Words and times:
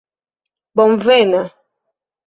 bonvena 0.75 1.45